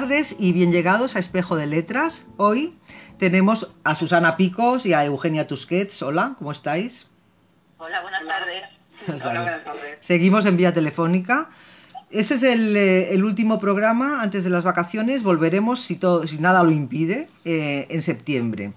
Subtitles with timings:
[0.00, 2.26] Tardes y bien llegados a Espejo de Letras.
[2.36, 2.76] Hoy
[3.16, 6.02] tenemos a Susana Picos y a Eugenia Tusquets.
[6.02, 7.08] Hola, ¿cómo estáis?
[7.78, 8.64] Hola, buenas tardes.
[9.22, 9.98] Hola, buenas tardes.
[10.00, 11.48] Seguimos en vía telefónica.
[12.10, 15.22] Este es el, eh, el, último programa antes de las vacaciones.
[15.22, 18.72] Volveremos, si, todo, si nada lo impide, eh, en septiembre.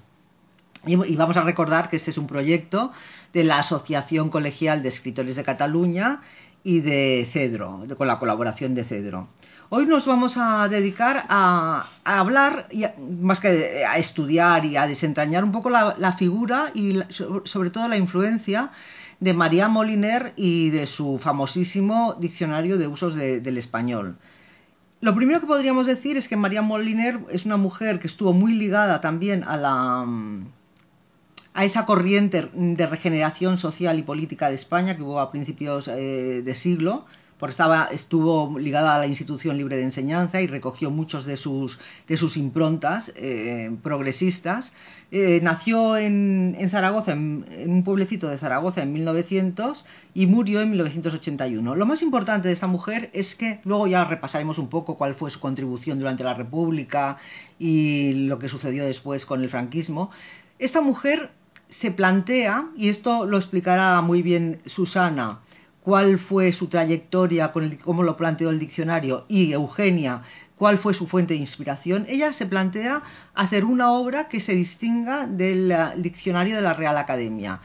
[0.85, 2.91] Y, y, vamos a recordar que este es un proyecto
[3.33, 6.21] de la Asociación Colegial de Escritores de Cataluña
[6.67, 9.29] y de Cedro, con la colaboración de Cedro.
[9.69, 12.67] Hoy nos vamos a dedicar a, hablar,
[13.21, 16.99] más que a estudiar y a desentrañar un poco la, figura y
[17.45, 18.71] sobre todo la influencia
[19.21, 24.17] de María Moliner y de su famosísimo diccionario de usos de, del español.
[24.99, 28.51] Lo primero que podríamos decir es que María Moliner es una mujer que estuvo muy
[28.51, 30.05] ligada también a la
[31.57, 36.43] a esa corriente de regeneración social y política de España que hubo a principios eh,
[36.45, 37.05] de siglo,
[37.39, 41.79] porque estaba, estuvo ligada a la institución libre de enseñanza y recogió muchos de sus,
[42.07, 44.71] de sus improntas eh, progresistas.
[45.09, 50.61] Eh, nació en, en Zaragoza, en, en, un pueblecito de Zaragoza en 1900 y murió
[50.61, 51.73] en 1981.
[51.73, 55.31] Lo más importante de esta mujer es que luego ya repasaremos un poco cuál fue
[55.31, 57.17] su contribución durante la República
[57.57, 60.11] y lo que sucedió después con el franquismo.
[60.59, 61.31] Esta mujer
[61.69, 65.39] se plantea, y esto lo explicará muy bien Susana,
[65.81, 70.23] cuál fue su trayectoria, con el, cómo lo planteó el diccionario, y Eugenia,
[70.57, 73.03] cuál fue su fuente de inspiración, ella se plantea
[73.35, 77.61] hacer una obra que se distinga del diccionario de la Real Academia.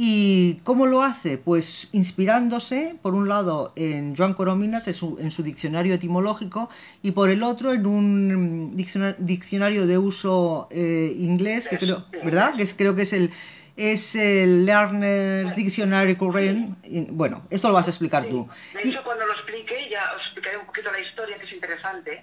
[0.00, 1.38] ¿Y cómo lo hace?
[1.38, 6.70] Pues inspirándose, por un lado, en Joan Corominas, en su, en su diccionario etimológico,
[7.02, 12.54] y por el otro, en un diccionario de uso eh, inglés, que creo, ¿verdad?
[12.54, 13.32] Que es, creo que es el,
[13.76, 16.78] es el Learner's Dictionary Current.
[17.10, 18.30] Bueno, esto lo vas a explicar sí.
[18.30, 18.48] tú.
[18.74, 19.02] De hecho, y...
[19.02, 22.22] cuando lo explique, ya os explicaré un poquito la historia, que es interesante.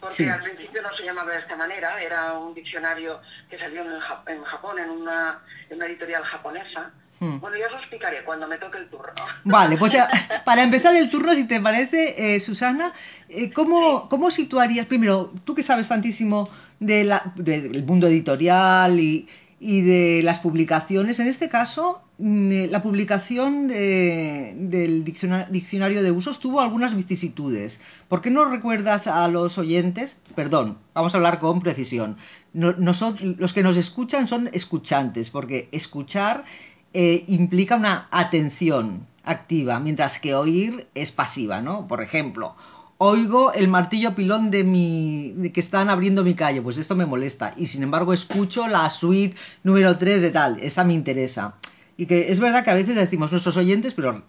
[0.00, 0.26] Porque sí.
[0.26, 3.20] al principio no se llamaba de esta manera, era un diccionario
[3.50, 3.90] que salió en,
[4.34, 6.94] en Japón, en una, en una editorial japonesa.
[7.20, 7.38] Hmm.
[7.38, 9.12] Bueno, ya os lo explicaré cuando me toque el turno.
[9.44, 10.08] Vale, pues ya,
[10.44, 12.92] para empezar el turno, si te parece, eh, Susana,
[13.28, 16.48] eh, ¿cómo, ¿cómo situarías, primero, tú que sabes tantísimo
[16.78, 19.28] de la, de, del mundo editorial y,
[19.60, 21.20] y de las publicaciones.
[21.20, 27.78] En este caso, mm, la publicación de, del diccionario de usos tuvo algunas vicisitudes.
[28.08, 30.18] ¿Por qué no recuerdas a los oyentes?
[30.34, 32.16] Perdón, vamos a hablar con precisión.
[32.54, 36.44] No, nosotros, los que nos escuchan son escuchantes, porque escuchar
[36.92, 41.86] eh, implica una atención activa, mientras que oír es pasiva, ¿no?
[41.86, 42.56] Por ejemplo,
[42.98, 47.54] oigo el martillo pilón de mi que están abriendo mi calle, pues esto me molesta
[47.56, 51.54] y sin embargo escucho la suite número 3 de tal, esa me interesa.
[51.96, 54.22] Y que es verdad que a veces decimos nuestros oyentes, pero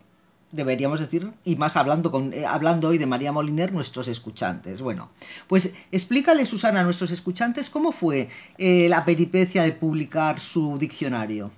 [0.52, 4.82] deberíamos decir y más hablando con eh, hablando hoy de María Moliner nuestros escuchantes.
[4.82, 5.10] Bueno,
[5.48, 11.52] pues explícale Susana a nuestros escuchantes cómo fue eh, la peripecia de publicar su diccionario.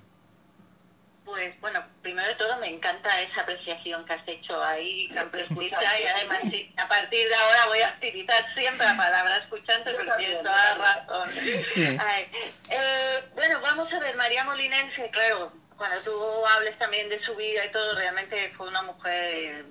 [1.34, 5.98] Pues bueno, primero de todo me encanta esa apreciación que has hecho ahí, campo escucha,
[5.98, 10.12] y además sí, a partir de ahora voy a utilizar siempre la palabra escuchante porque
[10.16, 11.30] tienes toda la razón.
[11.74, 11.98] Sí.
[11.98, 12.28] Ay,
[12.70, 17.64] eh, bueno, vamos a ver, María Molinense, claro, cuando tú hables también de su vida
[17.64, 19.64] y todo, realmente fue una mujer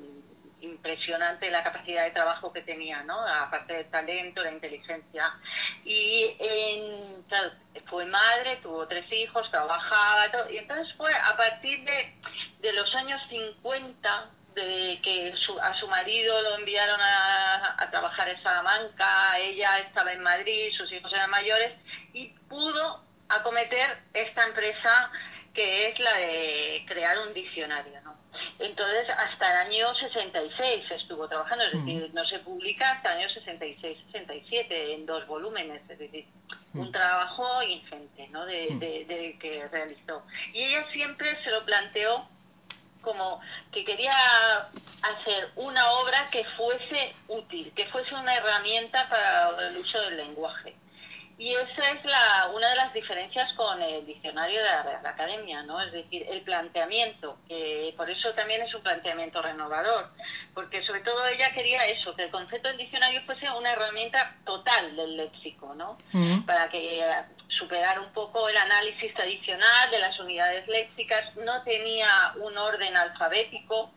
[0.63, 3.19] impresionante la capacidad de trabajo que tenía, ¿no?
[3.19, 5.33] Aparte del talento, la inteligencia.
[5.83, 7.51] Y en, claro,
[7.89, 12.15] fue madre, tuvo tres hijos, trabajaba, todo, y entonces fue a partir de,
[12.61, 18.29] de los años 50 de que su, a su marido lo enviaron a, a trabajar
[18.29, 21.73] en Salamanca, ella estaba en Madrid, sus hijos eran mayores,
[22.13, 25.11] y pudo acometer esta empresa
[25.53, 28.15] que es la de crear un diccionario, ¿no?
[28.59, 33.33] Entonces, hasta el año 66 estuvo trabajando, es decir, no se publica hasta el año
[33.35, 36.25] 66-67 en dos volúmenes, es decir,
[36.73, 38.45] un trabajo ingente, ¿no?
[38.45, 40.23] De, de, de que realizó.
[40.53, 42.27] Y ella siempre se lo planteó
[43.01, 43.41] como
[43.71, 44.13] que quería
[45.01, 50.73] hacer una obra que fuese útil, que fuese una herramienta para el uso del lenguaje.
[51.37, 55.63] Y esa es la, una de las diferencias con el diccionario de la Real Academia,
[55.63, 55.81] ¿no?
[55.81, 60.09] Es decir, el planteamiento, que por eso también es un planteamiento renovador,
[60.53, 64.95] porque sobre todo ella quería eso, que el concepto del diccionario fuese una herramienta total
[64.95, 65.97] del léxico, ¿no?
[66.45, 72.33] Para que eh, superar un poco el análisis tradicional de las unidades léxicas, no tenía
[72.37, 73.91] un orden alfabético,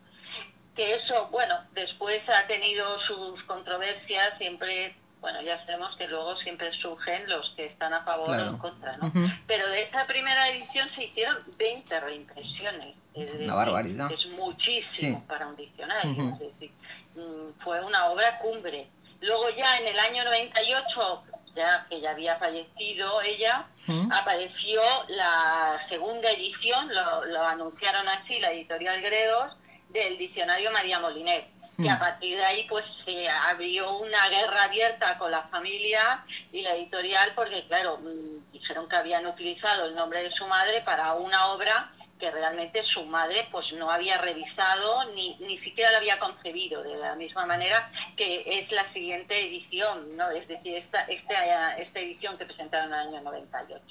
[0.75, 6.71] que eso, bueno, después ha tenido sus controversias, siempre bueno, ya sabemos que luego siempre
[6.81, 9.13] surgen los que están a favor o en contra, ¿no?
[9.47, 12.95] Pero de esa primera edición se hicieron 20 reimpresiones.
[13.15, 14.11] Es una barbaridad.
[14.13, 16.71] Es muchísimo para un diccionario, es decir,
[17.15, 18.89] mm, fue una obra cumbre.
[19.21, 21.23] Luego ya en el año 98,
[21.57, 23.67] ya que ya había fallecido ella,
[24.11, 29.57] apareció la segunda edición, lo, lo anunciaron así la editorial Gredos,
[29.89, 31.99] del diccionario María Moliner que a mm.
[31.99, 37.33] partir de ahí pues se abrió una guerra abierta con la familia y la editorial
[37.35, 41.93] porque claro mm, dijeron que habían utilizado el nombre de su madre para una obra
[42.19, 46.97] que realmente su madre pues no había revisado ni, ni siquiera la había concebido de
[46.97, 52.39] la misma manera que es la siguiente edición no es decir esta esta, esta edición
[52.39, 53.85] que presentaron en el año 98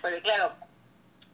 [0.00, 0.52] porque claro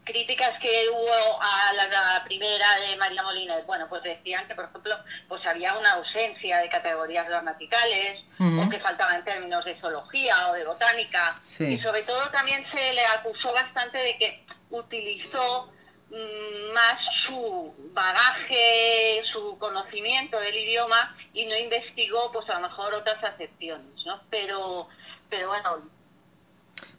[0.08, 4.96] críticas que hubo a la, primera de María Molina, bueno, pues decían que, por ejemplo,
[5.28, 10.64] pues había una ausencia de categorías gramaticales o que faltaban términos de zoología o de
[10.64, 11.40] botánica.
[11.58, 15.70] Y sobre todo también se le acusó bastante de que utilizó
[16.10, 22.94] mm, más su bagaje, su conocimiento del idioma y no investigó, pues a lo mejor
[22.94, 24.20] otras acepciones, ¿no?
[24.31, 24.88] Pero,
[25.28, 25.82] pero bueno.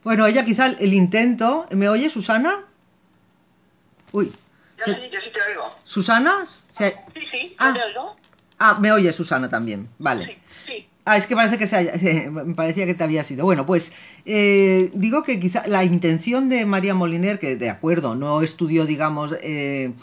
[0.04, 2.66] Bueno, ella quizá el intento, ¿me oye Susana?
[4.12, 4.34] Uy.
[4.78, 5.76] Yo sí, yo sí te oigo.
[5.84, 6.46] ¿Susana?
[6.46, 6.86] Sí,
[7.32, 7.74] sí, ah.
[7.74, 8.16] te oigo.
[8.58, 10.26] Ah, me oye Susana también, vale.
[10.26, 10.88] Sí, sí.
[11.06, 11.94] Ah, es que parece que se haya,
[12.32, 13.44] me parecía que te había sido.
[13.44, 13.92] Bueno, pues
[14.26, 19.34] eh, digo que quizá la intención de María Moliner, que de acuerdo, no estudió, digamos,
[19.42, 19.94] eh,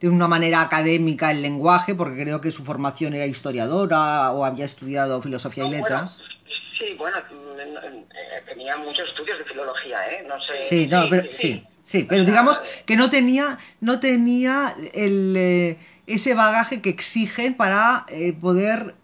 [0.00, 4.64] de una manera académica el lenguaje, porque creo que su formación era historiadora o había
[4.64, 6.18] estudiado filosofía y letras.
[6.78, 10.24] Sí, bueno, eh, tenía muchos estudios de filología, ¿eh?
[10.26, 10.64] No sé.
[10.68, 11.64] Sí, no, pero sí.
[11.82, 18.04] Sí, pero digamos que no tenía, no tenía el, eh, ese bagaje que exigen para
[18.08, 18.94] eh, poder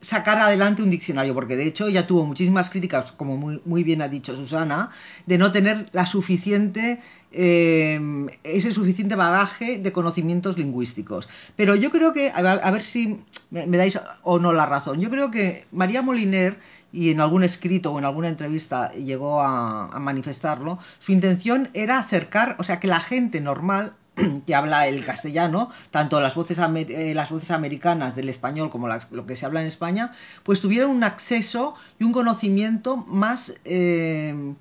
[0.00, 4.02] sacar adelante un diccionario, porque de hecho ya tuvo muchísimas críticas, como muy, muy bien
[4.02, 4.90] ha dicho Susana,
[5.26, 7.00] de no tener la suficiente,
[7.32, 8.00] eh,
[8.42, 11.28] ese suficiente bagaje de conocimientos lingüísticos.
[11.56, 13.20] Pero yo creo que, a, ver si
[13.50, 16.58] me, dais o no la razón, yo creo que María Moliner,
[16.92, 21.98] y en algún escrito o en alguna entrevista llegó a, a manifestarlo, su intención era
[21.98, 23.94] acercar, o sea, que la gente normal
[24.46, 29.26] que habla el castellano, tanto las voces, eh, las voces americanas del español como lo
[29.26, 30.12] que se habla en España,
[30.42, 34.54] pues tuvieron un acceso y un conocimiento más, eh,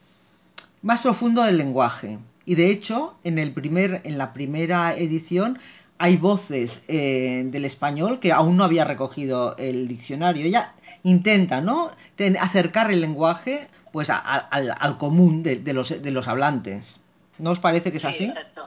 [0.82, 2.20] más profundo del lenguaje.
[2.46, 5.60] Y de hecho, en, el primer, en la primera edición
[5.98, 10.46] hay voces eh, del español que aún no había recogido el diccionario.
[10.46, 10.74] Ella
[11.04, 11.92] intenta ¿no?
[12.40, 17.00] acercar el lenguaje pues al, común de, los, de los hablantes.
[17.38, 18.26] ¿No os parece que es así?
[18.26, 18.63] Sí, sí,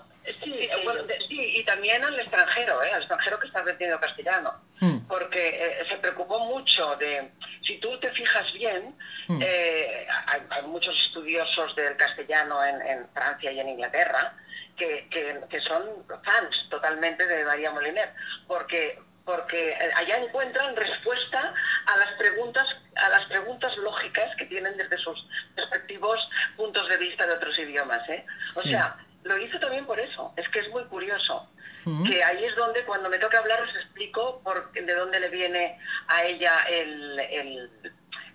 [1.57, 2.93] y también al extranjero, ¿eh?
[2.93, 5.07] al extranjero que está aprendiendo castellano, hmm.
[5.09, 7.31] porque eh, se preocupó mucho de,
[7.67, 8.95] si tú te fijas bien,
[9.29, 9.41] hmm.
[9.41, 14.35] eh, hay, muchos estudiosos del castellano en, Francia y en Inglaterra
[14.77, 18.11] que, que, son fans totalmente de María Moliner,
[18.47, 21.53] porque porque allá encuentran respuesta
[21.87, 25.19] a las preguntas a las preguntas lógicas que tienen desde sus
[25.57, 26.21] respectivos
[26.57, 28.25] puntos de vista de otros idiomas, ¿eh?
[28.55, 28.97] O sea,
[29.27, 30.33] lo hizo también por eso.
[30.37, 31.49] Es que es muy curioso.
[32.05, 35.79] Que ahí es donde, cuando me toca hablar, os explico por, de dónde le viene
[36.09, 37.71] a ella el, el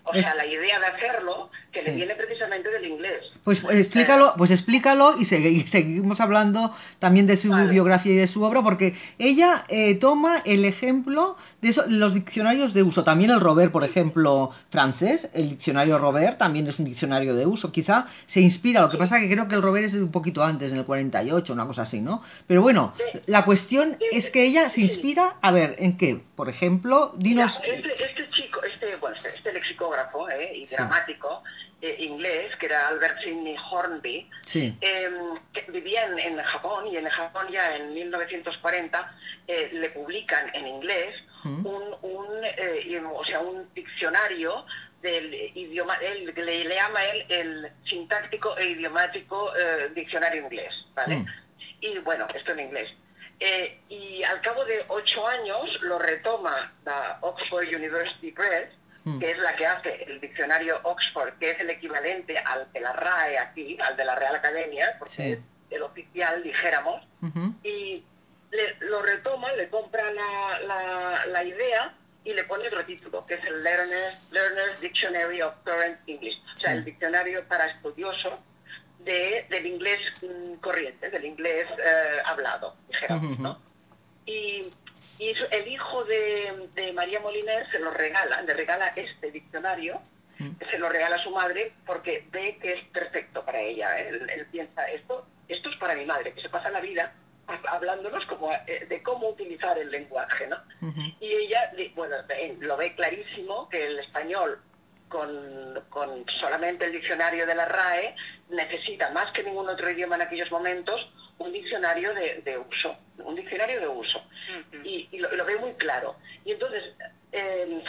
[0.03, 3.23] o sea, la idea de hacerlo, que le viene precisamente del inglés.
[3.43, 8.27] Pues, pues explícalo, eh, pues explícalo y, seguimos hablando también de su biografía y de
[8.27, 13.03] su obra, porque ella eh, toma el ejemplo de los diccionarios de uso.
[13.03, 17.71] También el Robert, por ejemplo, francés, el diccionario Robert también es un diccionario de uso.
[17.71, 20.71] Quizá se inspira, lo que pasa que creo que el Robert es un poquito antes,
[20.71, 22.23] en el 48, una cosa así, ¿no?
[22.47, 22.93] Pero bueno,
[23.27, 26.21] la cuestión es que ella se inspira, a ver, ¿en qué?
[26.35, 27.59] Por ejemplo, dinos...
[27.63, 29.51] este, este chico, este, bueno, este, este
[30.31, 31.43] eh, y gramático,
[31.81, 37.47] eh, inglés, que era Albert Sidney Hornby, em, que vivía en, Japón y en Japón
[37.51, 39.15] ya en 1940
[39.47, 44.65] eh, le publican en inglés un, un, o sea, un diccionario
[45.01, 49.51] del idioma, él, le, le, llama él el sintáctico e idiomático
[49.95, 51.15] diccionario inglés, ¿vale?
[51.15, 51.25] Mm.
[51.81, 52.89] Y bueno, esto en inglés.
[53.43, 58.69] Eh, y al cabo de ocho años lo retoma la Oxford University Press.
[59.19, 62.93] Que es la que hace el diccionario Oxford, que es el equivalente al de la
[62.93, 65.39] RAE aquí, al de la Real Academia, porque es
[65.69, 67.03] el oficial, dijéramos,
[67.63, 68.03] y
[68.81, 71.93] lo retoma, le compra la, la, la idea
[72.23, 76.59] y le pone otro título, que es el Learner's, Learner's Dictionary of Current English, o
[76.59, 78.33] sea, el diccionario para estudiosos
[78.99, 83.59] de, del inglés mm, corriente, del inglés eh, hablado, dijéramos, ¿no?
[84.25, 84.69] Y,
[85.21, 90.01] y el hijo de, de, María Moliner se lo regala, le regala este diccionario,
[90.71, 93.99] se lo regala a su madre porque ve que es perfecto para ella.
[93.99, 97.13] Él, él piensa, esto, esto es para mi madre, que se pasa la vida
[97.69, 100.57] hablándonos como eh, de cómo utilizar el lenguaje, ¿no?
[101.19, 102.15] Y ella, bueno,
[102.59, 104.59] lo ve clarísimo que el español
[105.09, 108.15] con, con, solamente el diccionario de la RAE
[108.49, 111.01] necesita más que ningún otro idioma en aquellos momentos
[111.37, 114.23] un diccionario de, uso, un diccionario de uso.
[114.83, 116.15] Y, lo, ve muy claro.
[116.45, 116.83] Y entonces,
[117.31, 117.81] em,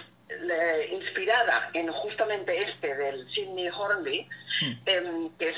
[0.90, 4.28] inspirada en justamente este del Sidney Hornby,
[4.86, 5.56] em, que es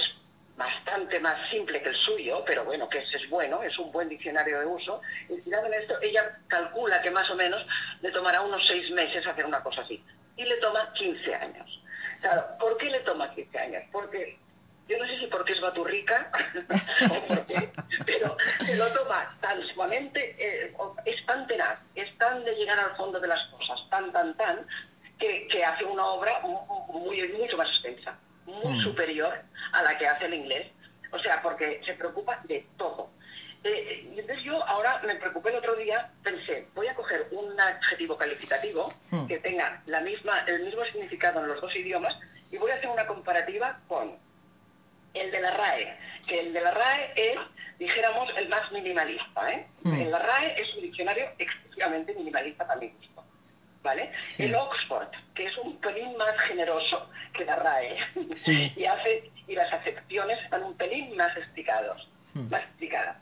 [0.57, 4.09] bastante más simple que el suyo, pero bueno, que ese es bueno, es un buen
[4.09, 5.01] diccionario de uso.
[5.29, 7.65] Inspirada en esto, ella calcula que más o menos
[8.01, 10.03] le tomará unos seis meses hacer una cosa así.
[10.37, 11.83] Y le toma 15 años.
[12.21, 13.83] Claro, ¿por qué le toma 15 años?
[13.93, 14.39] Porque
[14.89, 16.31] yo no sé si porque es baturrica
[17.11, 17.73] o por qué,
[18.05, 20.75] pero se lo toma tan sumamente, eh,
[21.05, 24.67] es tan tenaz, es tan de llegar al fondo de las cosas, tan, tan, tan,
[25.19, 28.83] que, que hace una obra muy, mucho más extensa muy mm.
[28.83, 29.35] superior
[29.73, 30.71] a la que hace el inglés.
[31.13, 33.11] O sea, porque se preocupa de todo.
[33.63, 37.59] Eh, y entonces yo ahora me preocupé el otro día, pensé, voy a coger un
[37.59, 39.27] adjetivo calificativo mm.
[39.27, 42.15] que tenga la misma, el mismo significado en los dos idiomas
[42.51, 44.19] y voy a hacer una comparativa con
[45.15, 47.39] el de la RAE, que el de la RAE es,
[47.79, 49.53] dijéramos, el más minimalista.
[49.53, 49.67] ¿eh?
[49.83, 49.93] Mm.
[49.93, 53.25] El de la RAE es un diccionario exclusivamente minimalista para gusto.
[53.85, 54.11] ¿vale?
[54.39, 57.99] El Oxford, que es un pelín más generoso que la RAE,
[58.77, 62.49] y, hace, y las acepciones están un pelín más explicados, hmm.
[62.51, 63.17] más explicadas.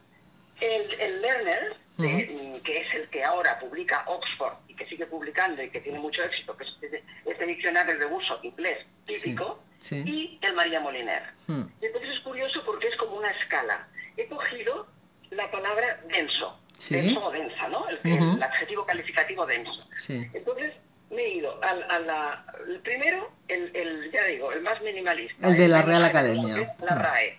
[0.61, 5.71] El, el Learner, que es el que ahora publica Oxford y que sigue publicando y
[5.71, 10.55] que tiene mucho éxito, que es este, este diccionario de uso inglés típico, y el
[10.55, 11.23] María Moliner.
[11.47, 11.65] Hmm.
[11.81, 13.87] entonces es curioso porque es como una escala.
[14.17, 14.87] He cogido
[15.31, 16.59] la palabra denso,
[16.89, 17.87] denso o densa, ¿no?
[17.89, 19.87] El, adjetivo calificativo denso.
[20.09, 20.75] Entonces,
[21.11, 25.49] me he ido al, a el primero, el, ya digo, el más minimalista.
[25.49, 26.75] El de la Real Academia.
[26.81, 27.39] La RAE.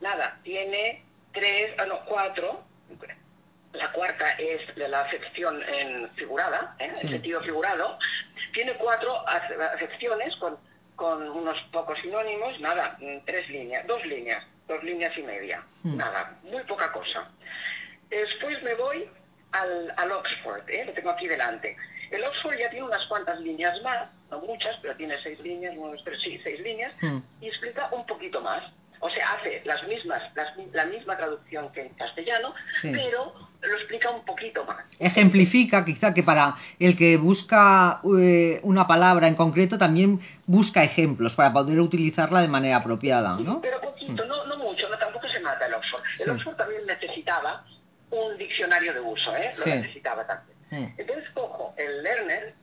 [0.00, 1.02] Nada, tiene
[1.32, 2.64] tres, ah, no, cuatro.
[3.72, 6.90] La cuarta es de la acepción en figurada, ¿eh?
[7.02, 7.98] en sentido figurado.
[8.54, 10.56] Tiene cuatro acepciones con,
[10.98, 15.62] con unos pocos sinónimos, nada, tres líneas, dos líneas, dos líneas y media.
[15.84, 17.30] Nada, muy poca cosa.
[18.10, 19.08] Después me voy
[19.52, 20.84] al, al Oxford, ¿eh?
[20.84, 21.76] lo tengo aquí delante.
[22.10, 25.76] El Oxford ya tiene unas cuantas líneas más, no muchas, pero tiene seis líneas,
[26.20, 27.18] sí, seis líneas, hmm.
[27.42, 28.64] y explica un poquito más.
[29.00, 30.22] O sea, hace las mismas,
[30.72, 34.84] la misma traducción que en castellano, pero lo explica un poquito más.
[34.98, 41.34] Ejemplifica quizá que para el que busca eh, una palabra en concreto también busca ejemplos
[41.34, 43.60] para poder utilizarla de manera apropiada, ¿no?
[43.60, 46.02] pero poquito, no, no mucho, no, tampoco se mata el Oxford.
[46.20, 47.64] El Oxford también necesitaba
[48.10, 49.52] un diccionario de uso, ¿eh?
[49.58, 50.94] lo necesitaba también.
[50.98, 52.54] Entonces cojo el Learner,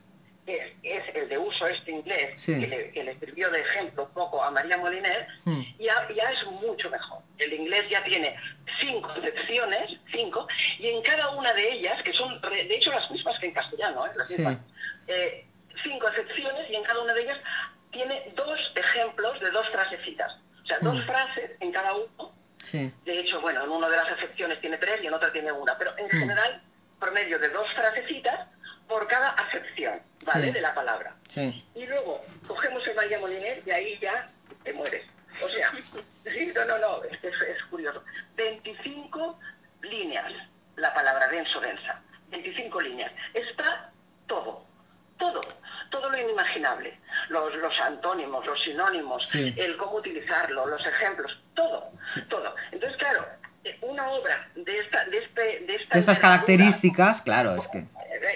[0.46, 4.78] que es, el de uso este inglés, que, le, sirvió de ejemplo poco a María
[4.78, 7.18] Moliner, y ya, ya, es mucho mejor.
[7.38, 8.36] El inglés ya tiene
[8.80, 10.46] cinco secciones, cinco,
[10.78, 14.06] y en cada una de ellas, que son de hecho las mismas que en castellano,
[14.06, 14.10] ¿eh?
[14.16, 14.58] las mismas,
[15.08, 15.44] eh,
[15.82, 17.38] cinco secciones, y en cada una de ellas
[17.90, 20.32] tiene dos ejemplos de dos frasecitas.
[20.62, 22.36] O sea, dos frases en cada uno
[22.72, 25.78] de hecho, bueno, en una de las acepciones tiene tres y en otra tiene una,
[25.78, 26.10] pero en mm.
[26.10, 26.62] general,
[26.98, 28.48] por medio de dos frasecitas
[28.88, 30.52] por cada acepción, ¿vale?
[30.52, 31.14] De la palabra.
[31.74, 34.30] Y luego cogemos el María Moliner y ahí ya
[34.64, 35.04] te mueres.
[35.42, 35.72] O sea,
[36.54, 38.02] no, no, no, es, es curioso.
[38.36, 39.38] 25
[39.82, 40.32] líneas,
[40.76, 42.00] la palabra denso-densa.
[42.30, 43.12] 25 líneas.
[43.34, 43.90] Está
[44.26, 44.64] todo,
[45.18, 45.40] todo
[45.90, 51.90] todo lo inimaginable, los, los antónimos, los sinónimos, el cómo utilizarlo, los ejemplos, todo,
[52.28, 52.54] todo.
[52.72, 53.24] Entonces, claro,
[53.64, 57.84] eh, una obra de esta, de este, de estas características, claro, es que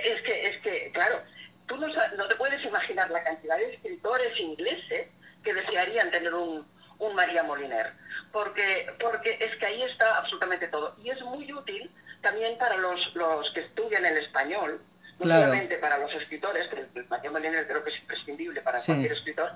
[0.04, 1.22] es que es que claro,
[1.66, 5.08] tú no, no te puedes imaginar la cantidad de escritores ingleses
[5.42, 6.66] que desearían tener un,
[6.98, 7.92] un María Moliner,
[8.32, 10.94] porque porque es que ahí está absolutamente todo.
[11.02, 11.90] Y es muy útil
[12.20, 14.80] también para los, los que estudian el español
[15.20, 19.12] no solamente para los escritores, que el María Moliner creo que es imprescindible para cualquier
[19.12, 19.52] escritor,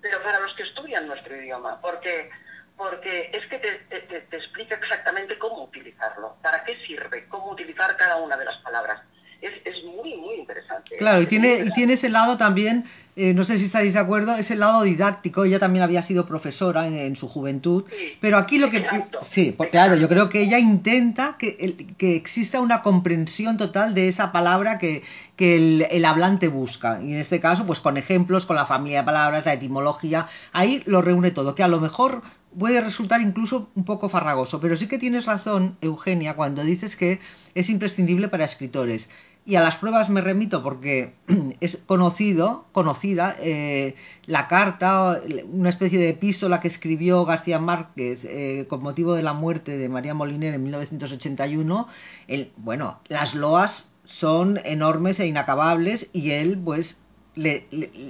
[0.00, 2.30] pero para los que estudian nuestro idioma, porque
[2.76, 8.16] porque es que te, te, explica exactamente cómo utilizarlo, para qué sirve, cómo utilizar cada
[8.16, 9.02] una de las palabras
[9.42, 10.96] es, muy, muy interesante.
[10.96, 12.84] Claro, y tiene, y tiene ese lado también,
[13.16, 15.44] eh, no sé si estáis de acuerdo, ese lado didáctico.
[15.44, 17.84] Ella también había sido profesora en, su juventud,
[18.20, 18.84] pero aquí lo que...
[19.30, 24.08] sí, pues, claro, yo creo que ella intenta que, que exista una comprensión total de
[24.08, 25.02] esa palabra que,
[25.36, 27.00] que el, el, hablante busca.
[27.02, 30.82] Y en este caso, pues con ejemplos, con la familia de palabras, la etimología, ahí
[30.86, 32.22] lo reúne todo, que a lo mejor
[32.58, 37.20] puede resultar incluso un poco farragoso, pero sí que tienes razón, Eugenia, cuando dices que
[37.54, 39.08] es imprescindible para escritores
[39.44, 41.14] y a las pruebas me remito porque
[41.60, 43.96] es conocido, conocida eh,
[44.26, 45.20] la carta,
[45.50, 49.88] una especie de epístola que escribió García Márquez eh, con motivo de la muerte de
[49.88, 51.88] María Moliner en 1981.
[52.28, 56.98] El, bueno, las loas son enormes e inacabables y él pues
[57.34, 57.66] le,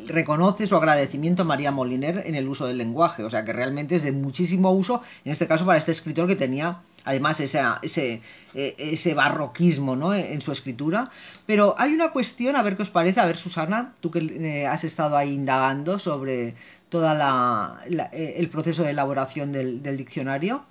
[0.08, 3.96] reconoce su agradecimiento a María Moliner en el uso del lenguaje, o sea que realmente
[3.96, 7.60] es de muchísimo uso, en este caso para este escritor que tenía además ese,
[8.54, 10.14] eh, ese barroquismo ¿no?
[10.14, 11.10] en su escritura.
[11.46, 14.66] Pero hay una cuestión, a ver qué os parece, a ver Susana, tú que eh,
[14.66, 16.54] has estado ahí indagando sobre
[16.88, 20.64] todo eh, el proceso de elaboración del, diccionario,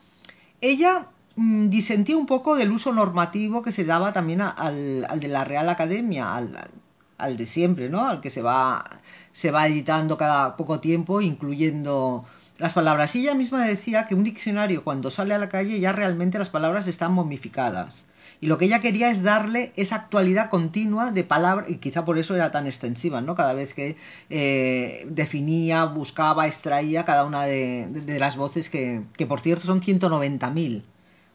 [0.62, 5.28] ella mm, disentía un poco del uso normativo que se daba también al, al de
[5.28, 6.70] la Real Academia, al,
[7.18, 8.08] al de siempre, ¿no?
[8.08, 9.00] Al que se va,
[9.32, 12.26] se va editando cada poco tiempo, incluyendo
[12.62, 13.16] las palabras.
[13.16, 16.50] Y ella misma decía que un diccionario cuando sale a la calle ya realmente las
[16.50, 18.06] palabras están momificadas.
[18.40, 22.18] Y lo que ella quería es darle esa actualidad continua de palabras, y quizá por
[22.18, 23.36] eso era tan extensiva, ¿no?
[23.36, 23.98] Cada vez que
[24.30, 30.84] eh, definía, buscaba, extraía cada una de, las voces que, que, por cierto, son 190.000.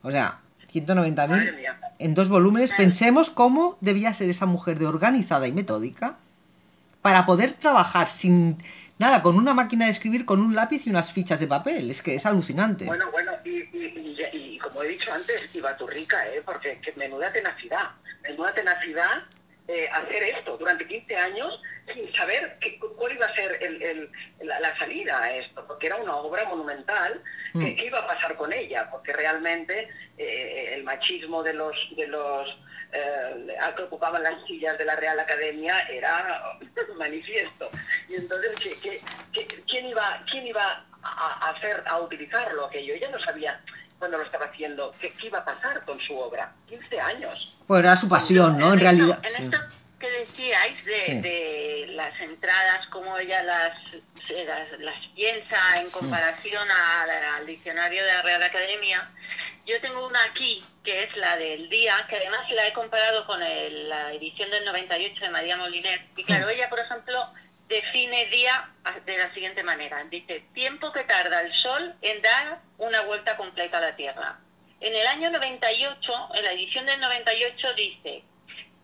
[0.02, 0.40] O sea,
[0.72, 2.72] 190.000 en dos volúmenes.
[2.76, 6.16] Pensemos cómo debía ser esa mujer de organizada y metódica
[7.02, 8.58] para poder trabajar sin
[8.98, 11.90] nada, con una máquina de escribir, con un lápiz y unas fichas de papel.
[11.90, 12.84] Es que es alucinante.
[12.84, 16.42] Bueno, bueno, y, y, como he dicho antes, iba tu rica, ¿eh?
[16.44, 17.90] porque que menuda tenacidad,
[18.22, 19.24] menuda tenacidad
[19.68, 21.60] eh, hacer esto durante 15 años
[21.92, 24.08] sin saber qué, cuál iba a ser el,
[24.40, 27.20] la, salida a esto, porque era una obra monumental.
[27.52, 27.74] Mm.
[27.74, 28.88] ¿Qué, iba a pasar con ella?
[28.92, 32.48] Porque realmente eh, el machismo de los, de los
[32.92, 36.58] eh, que ocupaban las sillas de la Real Academia era
[36.98, 37.70] manifiesto.
[38.08, 38.52] Y entonces,
[39.66, 42.94] quién iba, quién iba a, hacer, a utilizarlo aquello?
[42.94, 43.60] Ella no sabía
[43.98, 46.52] cuando lo estaba haciendo, ¿qué, iba a pasar con su obra?
[46.68, 47.56] 15 años.
[47.66, 48.72] Pues era su pasión, ¿no?
[48.72, 49.18] En, realidad.
[49.22, 49.58] En esto
[49.98, 53.72] que decíais de, las entradas, cómo ella las,
[54.78, 59.08] las, piensa en comparación al diccionario de la Real Academia,
[59.66, 63.40] yo tengo una aquí, que es la del día, que además la he comparado con
[63.40, 66.06] la edición del 98 de María Moliner.
[66.16, 67.28] Y claro, ella, por ejemplo,
[67.68, 68.70] define día
[69.04, 70.04] de la siguiente manera.
[70.04, 74.38] Dice, tiempo que tarda el Sol en dar una vuelta completa a la Tierra.
[74.80, 78.22] En el año 98, en la edición del 98 dice,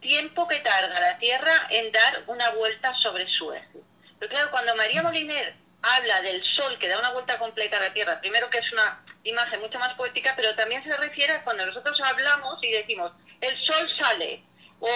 [0.01, 3.79] tiempo que tarda la Tierra en dar una vuelta sobre su eje.
[4.19, 7.93] Pero claro, cuando María Moliner habla del Sol que da una vuelta completa a la
[7.93, 11.67] Tierra, primero que es una imagen mucho más poética, pero también se refiere a cuando
[11.67, 14.43] nosotros hablamos y decimos, el Sol sale,
[14.81, 14.89] o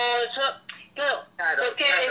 [1.37, 1.63] Claro,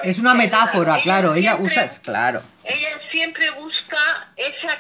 [0.03, 2.43] es una metáfora, claro, ella usa, claro.
[2.63, 4.79] Ella siempre busca esa,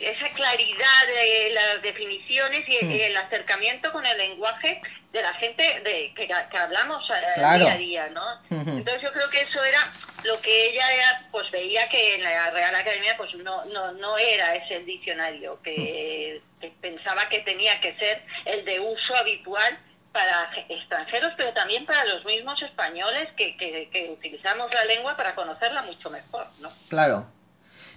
[0.00, 4.80] esa claridad de las definiciones y, el acercamiento con el lenguaje
[5.12, 8.22] de la gente de, que, hablamos eh, día a día, ¿no?
[8.50, 9.92] Entonces yo creo que eso era
[10.24, 14.54] lo que ella pues veía que en la Real Academia pues no, no, no era
[14.56, 19.78] ese diccionario, que, que pensaba que tenía que ser el de uso habitual
[20.12, 25.82] para extranjeros, pero también para los mismos españoles que, que, utilizamos la lengua para conocerla
[25.82, 26.70] mucho mejor, ¿no?
[26.88, 27.26] Claro.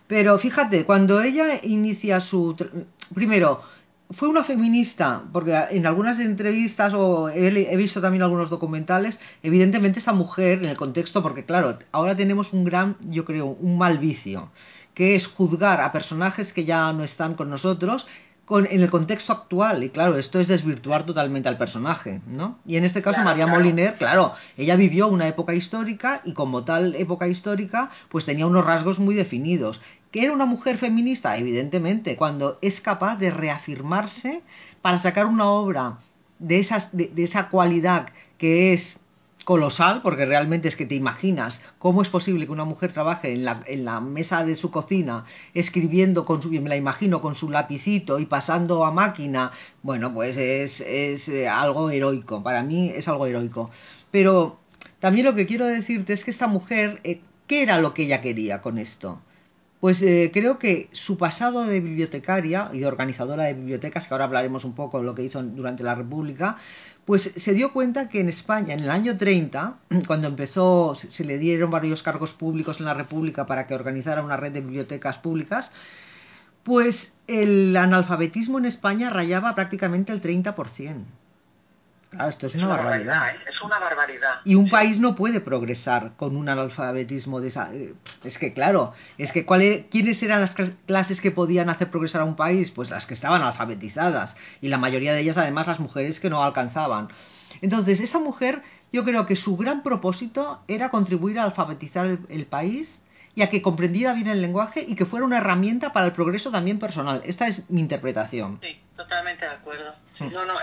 [0.08, 2.56] Pero fíjate, cuando ella inicia su...
[3.14, 3.64] Primero,
[4.14, 10.14] fue una feminista, porque en algunas entrevistas o he, visto también algunos documentales, evidentemente esta
[10.14, 14.52] mujer, en el contexto, porque claro, ahora tenemos un gran, yo creo, un mal vicio,
[14.94, 18.08] que es juzgar a personajes que ya no están con nosotros
[18.50, 19.84] en el contexto actual.
[19.84, 22.60] Y claro, esto es desvirtuar totalmente al personaje, ¿no?
[22.66, 26.96] Y en este caso, María Moliner, claro, ella vivió una época histórica y como tal
[26.96, 29.82] época histórica, pues tenía unos rasgos muy definidos.
[30.12, 31.38] ¿Que era una mujer feminista?
[31.38, 34.42] Evidentemente, cuando es capaz de reafirmarse
[34.82, 36.00] para sacar una obra
[36.40, 39.00] de, esas, de esa cualidad que es
[39.44, 43.46] colosal, porque realmente es que te imaginas cómo es posible que una mujer trabaje en
[43.46, 47.50] la, en la mesa de su cocina escribiendo con su, me la imagino, con su
[47.50, 49.52] lapicito y pasando a máquina,
[49.84, 53.72] bueno, pues es, es eh, algo heroico, para mí es algo heroico.
[54.12, 54.60] Pero
[55.00, 58.22] también lo que quiero decirte es que esta mujer, eh, ¿qué era lo que ella
[58.22, 59.22] quería con esto?
[59.82, 64.26] Pues eh, creo que su pasado de bibliotecaria y de organizadora de bibliotecas, que ahora
[64.26, 66.58] hablaremos un poco de lo que hizo durante la República,
[67.04, 71.40] pues se dio cuenta que en España, en el año 30, cuando empezó, se le
[71.40, 75.72] dieron varios cargos públicos en la República para que organizara una red de bibliotecas públicas,
[76.64, 81.06] pues el analfabetismo en España rayaba prácticamente el 30%.
[82.12, 83.30] Claro, esto es, una, barbaridad.
[83.30, 83.40] ¿eh?
[83.50, 84.42] Es una barbaridad.
[84.44, 87.74] Y un país no puede progresar con un analfabetismo de esa.
[87.74, 87.94] Eh,
[88.26, 89.46] es que, claro, es que
[89.90, 90.54] ¿quiénes eran las
[90.86, 92.70] clases que podían hacer progresar a un país?
[92.70, 94.36] Pues las que estaban alfabetizadas.
[94.60, 97.08] Y la mayoría de ellas, además, las mujeres que no alcanzaban.
[97.62, 103.02] Entonces, esta mujer, yo creo que su gran propósito era contribuir a alfabetizar el país
[103.36, 106.52] y a que comprendiera bien el lenguaje y que fuera una herramienta para el progreso
[106.52, 107.22] también personal.
[107.26, 108.60] Esta es mi interpretación.
[108.62, 109.96] Sí, totalmente de acuerdo.
[110.20, 110.60] No, no,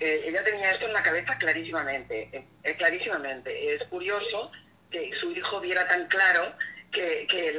[0.00, 3.74] ella tenía esto en la cabeza clarísimamente, eh, eh, clarísimamente.
[3.74, 4.50] Es curioso
[4.90, 6.54] que su hijo viera tan claro
[6.92, 7.52] que, que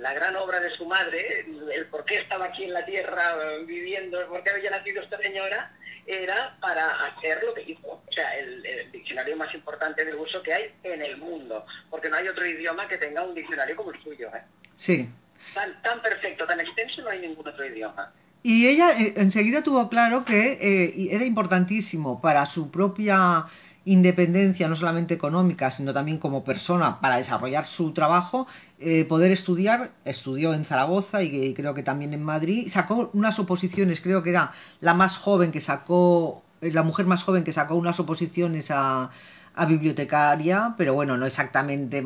[0.00, 4.26] la, gran obra de su madre, el, por qué estaba aquí en la tierra viviendo,
[4.28, 5.72] por qué había nacido esta señora,
[6.06, 10.52] era para hacer lo que hizo, o sea, el, diccionario más importante de uso que
[10.52, 14.02] hay en el mundo, porque no hay otro idioma que tenga un diccionario como el
[14.02, 14.28] suyo.
[14.34, 14.42] ¿eh?
[14.74, 15.08] Sí.
[15.52, 18.12] Tan, tan perfecto, tan extenso, no hay ningún otro idioma.
[18.46, 23.46] Y ella eh, enseguida tuvo claro que eh, era importantísimo para su propia
[23.86, 28.46] independencia, no solamente económica, sino también como persona para desarrollar su trabajo,
[28.78, 34.02] eh, poder estudiar, estudió en Zaragoza y, creo que también en Madrid, sacó unas oposiciones,
[34.02, 37.98] creo que era la más joven que sacó, la mujer más joven que sacó unas
[37.98, 39.08] oposiciones a,
[39.56, 42.04] a bibliotecaria, pero bueno, no exactamente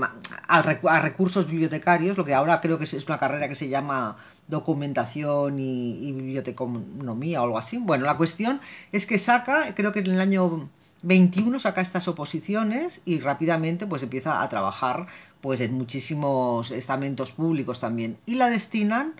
[0.48, 5.58] a, recursos bibliotecarios, lo que ahora creo que es, una carrera que se llama documentación
[5.58, 7.78] y, biblioteconomía o algo así.
[7.78, 8.60] Bueno, la cuestión
[8.92, 10.68] es que saca, creo que en el año
[11.02, 15.06] 21 saca estas oposiciones y rápidamente pues empieza a trabajar
[15.40, 19.14] pues en muchísimos estamentos públicos también y la destinan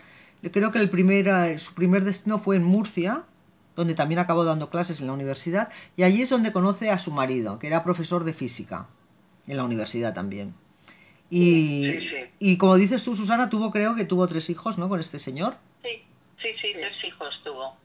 [0.52, 3.22] creo que el primer, su primer destino fue en Murcia
[3.78, 7.12] donde también acabó dando clases en la universidad y allí es donde conoce a su
[7.12, 8.88] marido que era profesor de física
[9.46, 10.54] en la universidad también.
[11.30, 11.86] Y,
[12.40, 15.54] y como dices tú Susana tuvo creo que tuvo tres hijos no con este señor.
[15.84, 16.02] Sí
[16.42, 17.76] sí sí tres hijos tuvo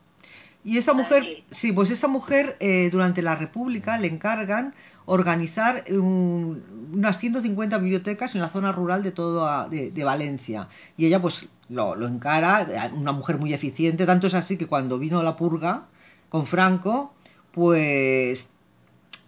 [0.63, 4.73] y esta mujer, sí, pues esta mujer eh, durante la República le encargan
[5.06, 10.69] organizar unas 150 bibliotecas en la zona rural de todo de, Valencia.
[10.95, 14.97] Y ella pues lo, lo, encara, una mujer muy eficiente, tanto es así que cuando
[14.97, 15.88] vino la purga
[16.30, 17.13] con Franco,
[17.52, 18.49] pues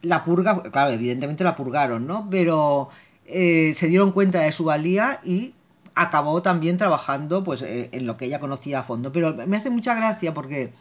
[0.02, 2.28] la purga, claro, evidentemente la purgaron, ¿no?
[2.30, 2.90] Pero
[3.26, 5.54] eh, se dieron cuenta de su valía y
[5.96, 9.12] acabó también trabajando pues eh, en lo que ella conocía a fondo.
[9.12, 10.74] Pero me hace mucha gracia porque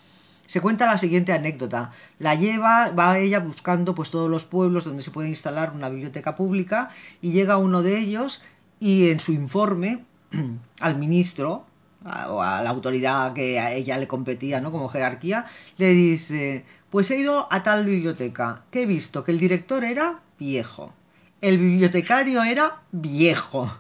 [0.46, 1.92] se cuenta la siguiente anécdota.
[2.18, 6.34] La lleva, va ella buscando pues todos los pueblos donde se puede instalar una biblioteca
[6.34, 8.42] pública y llega uno de ellos
[8.80, 10.04] y en su informe
[10.80, 11.66] al ministro
[12.04, 14.70] o a la autoridad que a ella le competía, ¿no?
[14.70, 15.46] Como jerarquía,
[15.78, 20.20] le dice, pues he ido a tal biblioteca, que he visto que el director era
[20.38, 20.92] viejo,
[21.40, 23.72] el bibliotecario era viejo,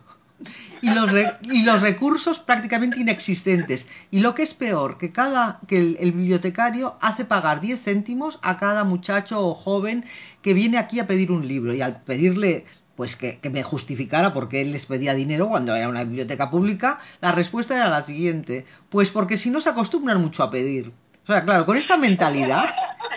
[0.82, 1.10] y los,
[1.42, 3.86] y los recursos prácticamente inexistentes.
[4.10, 8.56] Y lo que es peor, que, cada, que el, bibliotecario hace pagar 10 céntimos a
[8.56, 10.04] cada muchacho o joven
[10.42, 11.74] que viene aquí a pedir un libro.
[11.74, 12.64] Y al pedirle
[12.96, 16.50] pues que, que, me justificara por qué él les pedía dinero cuando era una biblioteca
[16.50, 20.92] pública, la respuesta era la siguiente, pues porque si no se acostumbran mucho a pedir.
[21.24, 22.74] O sea, claro, con esta mentalidad,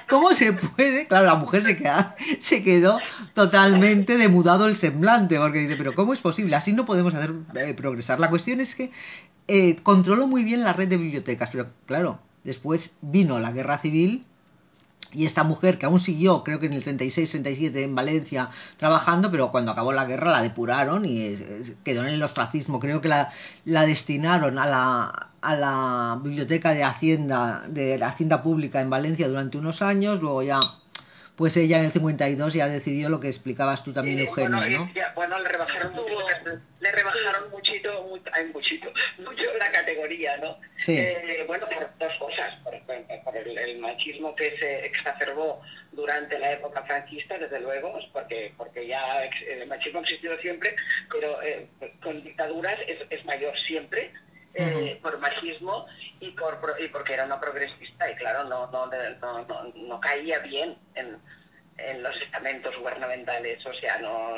[0.07, 1.07] ¿cómo se puede?
[1.07, 2.99] Claro, la mujer se, queda, se quedó
[3.33, 6.55] totalmente demudado el semblante, porque dice, pero ¿cómo es posible?
[6.55, 8.21] Así no podemos hacer eh, progresar.
[8.21, 8.91] La cuestión es que
[9.49, 14.25] eh, controló muy bien la red de bibliotecas, pero claro, después vino la guerra civil
[15.11, 19.51] y esta mujer que aún siguió, creo que en el 36-37 en Valencia trabajando, pero
[19.51, 21.35] cuando acabó la guerra la depuraron y
[21.83, 22.79] quedó en el ostracismo.
[22.79, 23.31] Creo que la,
[23.65, 29.27] la destinaron a la, a la biblioteca de Hacienda, de la Hacienda Pública en Valencia
[29.27, 30.59] durante unos años, luego ya
[31.37, 34.91] pues ella en el 52 ya decidió lo que explicabas tú también, Eugenio, bueno, ¿no?
[35.13, 36.25] bueno, le rebajaron, mucho,
[36.79, 38.09] le rebajaron muchito,
[38.51, 40.57] muchito, mucho la categoría, ¿no?
[40.77, 40.97] Sí.
[40.97, 47.37] Eh, bueno, por dos cosas, por, el, machismo que se exacerbó durante la época franquista,
[47.37, 50.75] desde luego, porque porque ya el machismo ha existido siempre,
[51.11, 51.67] pero eh,
[52.01, 54.11] con dictaduras es, es mayor siempre,
[54.57, 55.85] eh, por machismo
[56.19, 60.77] y, por, y porque era una progresista y claro, no, no, no, no, caía bien
[60.95, 61.17] en,
[61.77, 64.35] en los estamentos gubernamentales, o sea, no,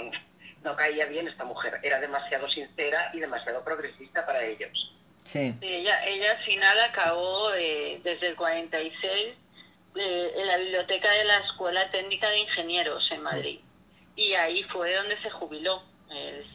[0.63, 4.93] no caía bien esta mujer, era demasiado sincera y demasiado progresista para ellos.
[5.25, 5.55] Sí.
[5.61, 9.35] ella, ella al final acabó eh, desde el 46
[9.95, 13.59] eh, en la biblioteca de la Escuela Técnica de Ingenieros en Madrid
[14.19, 15.81] y ahí fue donde se jubiló.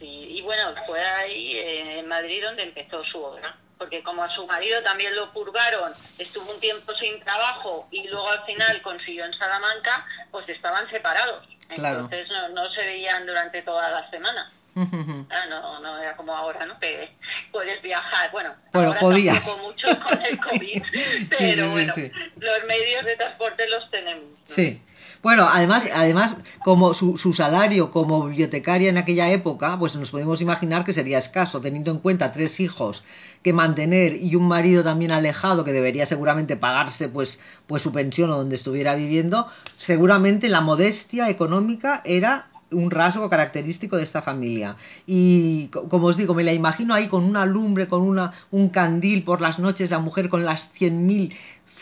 [0.01, 4.83] Y bueno, fue ahí en Madrid donde empezó su obra porque como a su marido
[4.83, 10.07] también lo purgaron, estuvo un tiempo sin trabajo y luego al final consiguió en Salamanca,
[10.31, 11.47] pues estaban separados.
[11.69, 14.51] Entonces no, se veían durante toda la semana.
[15.31, 16.79] Ah, no, no era como ahora, ¿no?
[16.81, 17.11] Que
[17.53, 18.31] puedes viajar.
[18.33, 19.47] Bueno, bueno ahora podías.
[19.59, 20.83] mucho con el COVID,
[21.39, 24.25] pero bueno, los medios de transporte los tenemos.
[24.47, 24.83] Sí.
[25.25, 30.85] Bueno, además, además como su, salario como bibliotecaria en aquella época, pues nos podemos imaginar
[30.85, 33.03] que sería escaso, teniendo en cuenta tres hijos
[33.43, 38.29] que mantener y un marido también alejado que debería seguramente pagarse pues, pues su pensión
[38.33, 39.47] o donde estuviera viviendo,
[39.79, 44.77] seguramente la modestia económica era un rasgo característico de esta familia.
[45.07, 49.23] Y como os digo, me la imagino ahí con una lumbre, con una, un candil
[49.25, 51.35] por las noches, la mujer con las cien mil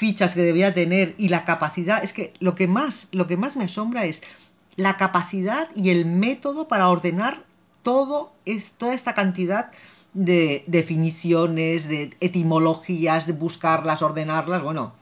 [0.02, 3.54] fichas que debía tener y la capacidad, es que lo que más, lo que más
[3.54, 4.20] me asombra es
[4.74, 7.44] la capacidad y el método para ordenar
[7.84, 9.70] todo es, toda esta cantidad
[10.12, 14.92] de definiciones, de etimologías, de buscarlas, ordenarlas, bueno,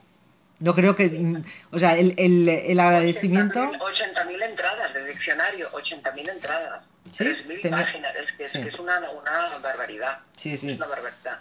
[0.58, 1.40] no creo que,
[1.72, 3.58] o sea, el, el, el agradecimiento...
[3.58, 6.84] 80.000 entradas de diccionario, 80.000 entradas,
[7.16, 7.24] ¿Sí?
[7.24, 10.18] 3.000 páginas, es que, es, una, una, barbaridad.
[10.36, 10.72] Sí, sí.
[10.72, 11.38] Es una barbaridad.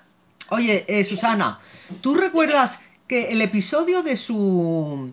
[0.51, 1.59] Oye, eh, Susana,
[2.01, 5.11] ¿tú recuerdas que el episodio de su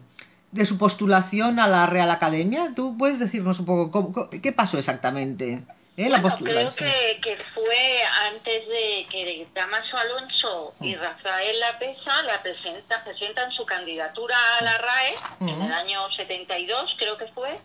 [0.52, 5.64] de su postulación a la Real Academia, ¿tú puedes decirnos un poco qué pasó exactamente?
[5.96, 6.08] ¿eh?
[6.08, 11.00] La creo que, que, fue antes de que Damaso Alonso y mm.
[11.00, 15.72] Rafael Lapesa la presenta, presentan su candidatura a la RAE en el mm.
[15.72, 17.58] año 72, creo que fue,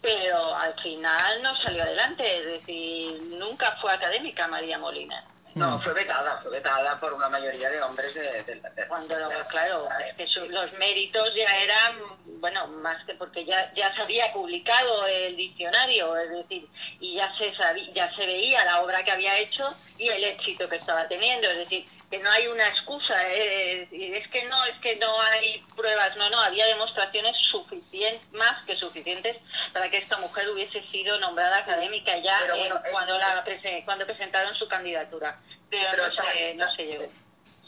[0.00, 5.24] pero al final no salió adelante, es decir, nunca fue académica María Molina.
[5.54, 9.14] No, fue vetada, fue vetada por una mayoría de hombres de, de, Cuando,
[9.48, 11.96] claro, es que los méritos ya eran,
[12.40, 16.66] bueno, más que porque ya, ya se había publicado el diccionario, es decir,
[16.98, 20.68] y ya se, sabía, ya se veía la obra que había hecho y el éxito
[20.68, 24.76] que estaba teniendo, es decir, que no hay una excusa, eh, es que no, es
[24.80, 29.36] que no hay pruebas, no, no, había demostraciones suficientes, más que suficientes
[29.72, 33.44] para que esta mujer hubiese sido nombrada académica ya eh, cuando la
[33.84, 35.38] cuando presentaron su candidatura,
[35.70, 37.23] pero, no, se, no se llegó.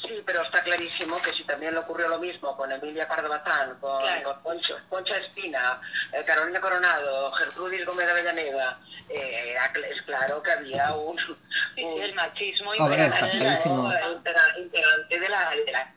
[0.07, 3.79] Sí, pero está clarísimo que si también le ocurrió lo mismo con Emilia Pardo Bazán,
[3.81, 4.03] con,
[4.89, 5.81] Concha Espina,
[6.13, 9.55] eh, Carolina Coronado, Gertrudis Gómez de Avellaneda, eh,
[9.91, 11.17] es claro que había un,
[11.77, 15.93] el machismo imperante de la, de la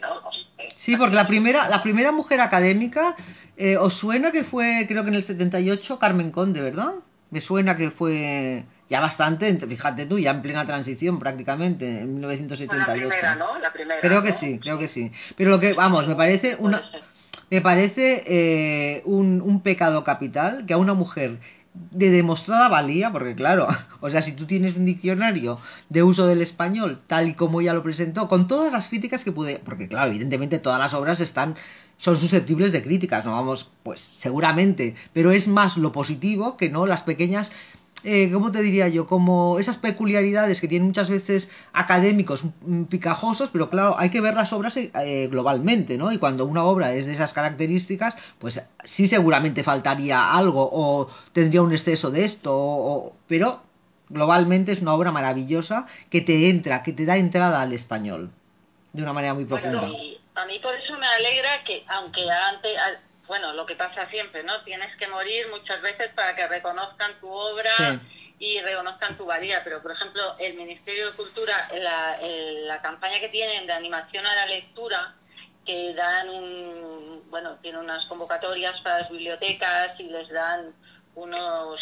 [0.00, 0.30] ¿no?
[0.76, 3.16] Sí, porque la primera, la primera mujer académica,
[3.56, 6.94] eh, ¿os suena que fue, creo que en el 78, Carmen Conde, ¿verdad?
[7.30, 12.86] Me suena que fue ya bastante, fíjate tú, ya en plena transición prácticamente, en 1978.
[12.86, 13.58] La primera, ¿no?
[13.58, 15.10] La primera, creo que sí, creo que sí.
[15.36, 16.82] Pero lo que, vamos, me parece una...
[17.50, 21.38] Me parece eh, un, un pecado capital que a una mujer
[21.74, 23.68] de demostrada valía, porque claro,
[24.00, 27.74] o sea, si tú tienes un diccionario de uso del español tal y como ella
[27.74, 31.56] lo presentó, con todas las críticas que pude, porque claro, evidentemente todas las obras están
[31.98, 36.86] son susceptibles de críticas, no vamos, pues seguramente, pero es más lo positivo que no
[36.86, 37.50] las pequeñas
[38.04, 39.06] eh, ¿cómo te diría yo?
[39.06, 42.44] Como esas peculiaridades que tienen muchas veces académicos
[42.90, 46.12] picajosos, pero claro, hay que ver las obras eh, globalmente, ¿no?
[46.12, 51.62] Y cuando una obra es de esas características, pues sí seguramente faltaría algo o tendría
[51.62, 53.62] un exceso de esto, pero
[54.10, 58.30] globalmente es una obra maravillosa que te entra, que te da entrada al español
[58.92, 59.82] de una manera muy profunda.
[59.82, 62.76] a mí por eso me alegra que, aunque antes
[63.26, 64.62] bueno, lo que pasa siempre, ¿no?
[64.62, 68.00] Tienes que morir muchas veces para que reconozcan tu obra
[68.38, 73.28] y reconozcan tu valía, pero por ejemplo, el Ministerio de Cultura, la, la campaña que
[73.28, 75.14] tienen de animación a la lectura,
[75.64, 80.74] que dan un, bueno, tienen unas convocatorias para las bibliotecas y les dan
[81.14, 81.80] unos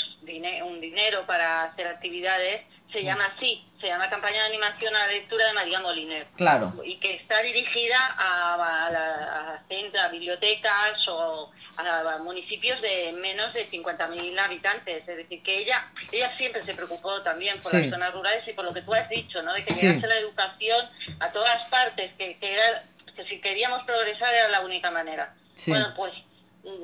[0.65, 5.13] un dinero para hacer actividades, se llama así, se llama Campaña de Animación a la
[5.13, 6.27] Lectura de María Moliner.
[6.37, 6.75] Claro.
[6.85, 14.39] Y que está dirigida a, a, a, bibliotecas o a, municipios de menos de 50.000
[14.39, 15.09] habitantes.
[15.09, 18.67] Es decir, que ella ella siempre se preocupó también por las zonas rurales y por
[18.67, 19.55] lo que tú has dicho, ¿no?
[19.55, 20.87] De que llegase la educación
[21.21, 22.85] a todas partes, que, que, era,
[23.17, 25.35] que si queríamos progresar era la única manera.
[25.67, 26.13] Bueno, pues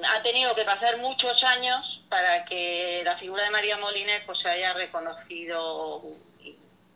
[0.09, 4.49] ha tenido que pasar muchos años para que la figura de María Moliner pues se
[4.49, 6.03] haya reconocido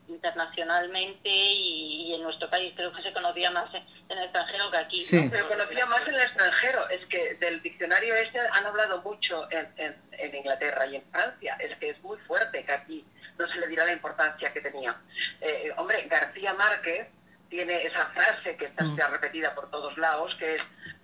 [0.07, 5.03] internacionalmente y, en nuestro país creo que se conocía más en, el extranjero que aquí.
[5.03, 5.29] Sí.
[5.29, 6.89] Se conocía más en el extranjero.
[6.89, 11.55] Es que del diccionario este han hablado mucho en, en, Inglaterra y en Francia.
[11.59, 13.05] Es que es muy fuerte que aquí
[13.37, 14.95] no se le dirá la importancia que tenía.
[15.41, 17.07] Eh, hombre, García Márquez
[17.49, 18.97] tiene esa frase que está mm.
[19.11, 20.61] repetida por todos lados, que es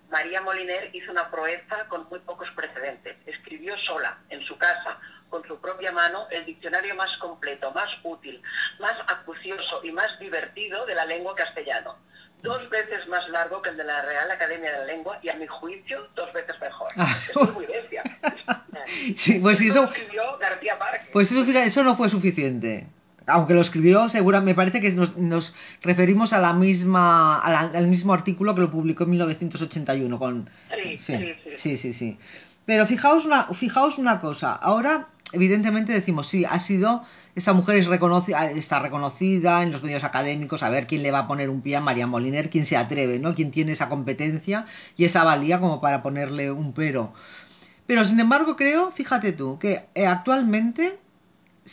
[0.09, 3.17] María Moliner hizo una proeza con muy pocos precedentes.
[3.25, 8.41] Escribió sola, en su casa, con su propia mano, el diccionario más completo, más útil,
[8.79, 11.97] más acucioso y más divertido de la lengua castellano.
[12.41, 15.35] Dos veces más largo que el de la Real Academia de la Lengua y, a
[15.35, 16.89] mi juicio, dos veces mejor.
[16.95, 17.17] Ah.
[17.27, 18.01] Es muy bestia.
[19.41, 21.09] pues eso, escribió García Márquez.
[21.11, 22.87] Pues eso, eso no fue suficiente
[23.29, 28.55] aunque lo escribió, segura, me parece que nos, referimos a la misma, al mismo artículo
[28.55, 30.19] que lo publicó en 1981.
[30.19, 30.49] Con,
[30.97, 31.77] sí, sí, sí.
[31.77, 32.17] sí, sí,
[32.65, 37.03] Pero fijaos una, fijaos una cosa, ahora evidentemente decimos, sí, ha sido,
[37.35, 37.87] esta mujer es
[38.55, 41.75] está reconocida en los medios académicos, a ver quién le va a poner un pie
[41.75, 43.35] a María Moliner, quién se atreve, ¿no?
[43.35, 44.65] Quién tiene esa competencia
[44.97, 47.13] y esa valía como para ponerle un pero.
[47.85, 50.99] Pero sin embargo creo, fíjate tú, que eh, actualmente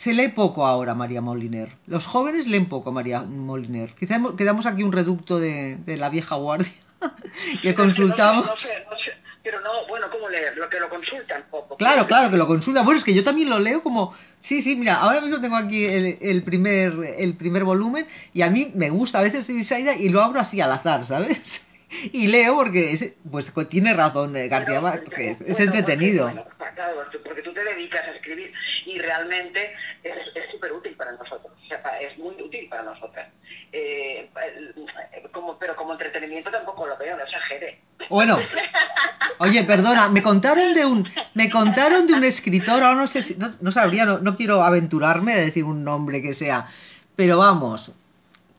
[0.03, 1.69] se lee poco ahora María Moliner.
[1.87, 3.93] Los jóvenes leen poco María Moliner.
[3.95, 6.71] Quizá quedamos aquí un reducto de, la vieja guardia
[7.61, 8.45] que consultamos.
[8.45, 10.55] No sé, no sé, pero no, bueno, ¿cómo leer?
[10.57, 11.77] Lo que lo consultan poco.
[11.77, 12.85] Claro, claro, que lo consultan.
[12.85, 14.13] Bueno, es que yo también lo leo como...
[14.41, 18.71] Sí, sí, mira, ahora mismo tengo aquí el, primer, el primer volumen y a mí
[18.75, 21.66] me gusta, a veces estoy y lo abro así al azar, ¿sabes?
[21.89, 26.31] Y leo porque pues tiene razón eh, García Márquez, es entretenido.
[27.23, 28.51] porque tú te dedicas a escribir
[28.85, 29.73] y realmente
[30.03, 31.53] es súper útil para nosotros,
[32.01, 33.29] es muy útil para nosotras.
[33.71, 34.29] Eh,
[35.31, 37.79] como, pero como entretenimiento tampoco lo veo, no exagere.
[38.09, 38.39] Bueno,
[39.39, 43.35] oye, perdona, me contaron de un, me contaron de un escritor, ahora no sé si,
[43.35, 46.67] no, sabría, no, no quiero aventurarme a decir un nombre que sea,
[47.15, 47.91] pero vamos,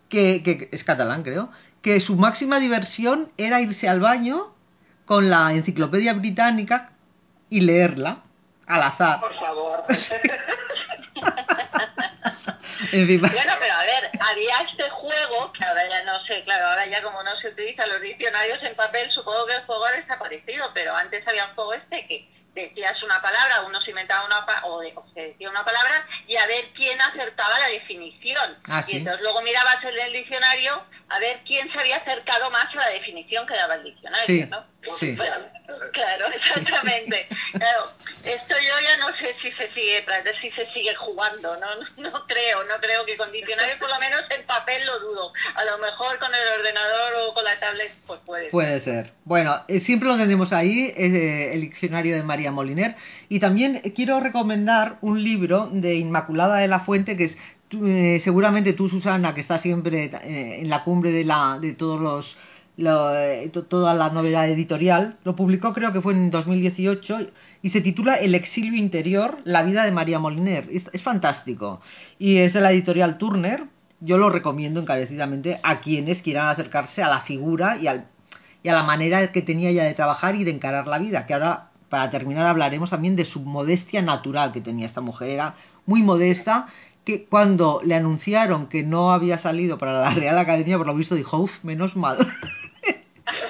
[0.08, 1.50] que, que es catalán creo,
[1.82, 4.54] que su máxima diversión era irse al baño
[5.04, 6.90] con la enciclopedia británica
[7.50, 8.22] y leerla
[8.66, 9.20] al azar.
[9.20, 9.84] Por favor.
[12.90, 17.02] Bueno, pero a ver, había este juego, que ahora ya no sé, claro, ahora ya
[17.02, 20.94] como no se utilizan los diccionarios en papel, supongo que el juego ha desaparecido, pero
[20.94, 22.28] antes había un juego este que
[22.62, 24.82] decías una palabra, uno se inventaba una o,
[25.14, 28.56] se decía una palabra y a ver quién acertaba la definición.
[28.68, 32.74] Ah, y entonces luego mirabas en el diccionario a ver quién se había acercado más
[32.74, 34.64] a la definición que daba el diccionario, ¿no?
[34.98, 35.16] Sí.
[35.92, 37.26] claro, exactamente.
[37.52, 37.90] claro,
[38.24, 40.04] esto yo ya no sé si se sigue,
[40.40, 41.66] si se sigue jugando, ¿no?
[42.10, 45.32] No creo, no creo que con diccionario, por lo menos en papel lo dudo.
[45.54, 49.12] A lo mejor con el ordenador o con la tablet, pues puede Puede ser.
[49.24, 52.96] Bueno, eh, siempre lo tenemos ahí, eh, el diccionario de María Moliner.
[53.28, 57.38] Y también quiero recomendar un libro de Inmaculada de la Fuente, que es
[57.72, 62.36] eh, seguramente tú, Susana, que está siempre en la cumbre de, la, de todos los
[62.78, 65.16] eh, toda la novedad editorial.
[65.24, 67.18] Lo publicó creo que fue en 2018
[67.62, 70.68] y se titula El exilio interior, la vida de María Moliner.
[70.70, 71.80] Es, fantástico.
[72.18, 73.64] Y es de la editorial Turner.
[74.00, 78.06] Yo lo recomiendo encarecidamente a quienes quieran acercarse a la figura y, al,
[78.62, 81.26] y a la manera que tenía ella de trabajar y de encarar la vida.
[81.26, 85.30] Que ahora, para terminar, hablaremos también de su modestia natural que tenía esta mujer.
[85.30, 86.68] Era muy modesta
[87.08, 91.14] que cuando le anunciaron que no había salido para la Real Academia, por lo visto
[91.14, 92.18] dijo, uff, menos mal.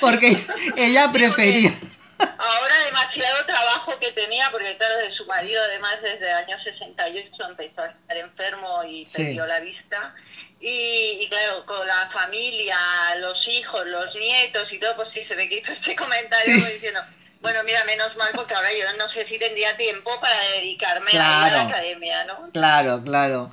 [0.01, 1.79] porque ella prefería.
[2.19, 7.31] Ahora demasiado trabajo que tenía, porque claro, de su marido además desde el año 68
[7.49, 10.15] empezó a estar enfermo y perdió la vista.
[10.61, 12.77] Y, claro, con la familia,
[13.21, 17.01] los hijos, los nietos y todo, pues sí, se me quitó este comentario diciendo,
[17.41, 21.51] bueno, mira, menos mal porque ahora yo no sé si tendría tiempo para dedicarme a
[21.51, 22.51] la academia, ¿no?
[22.51, 23.51] Claro, claro.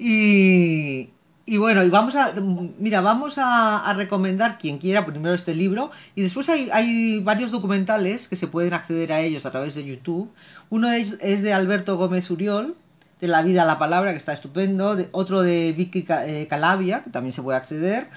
[0.00, 1.10] Y,
[1.48, 2.34] y bueno, y vamos a,
[2.78, 8.36] mira, vamos a, recomendar quien quiera primero este libro y después hay, varios documentales que
[8.36, 10.30] se pueden acceder a ellos a través de YouTube.
[10.68, 12.76] Uno es, es de Alberto Gómez Uriol,
[13.22, 14.94] de La vida a la palabra, que está estupendo.
[15.12, 18.08] otro de Vicky eh, Calavia, que también se puede acceder.